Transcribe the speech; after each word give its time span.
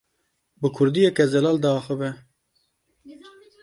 Bi 0.61 0.69
kurdiyeke 0.77 1.29
zelal 1.35 1.57
diaxive. 1.69 2.11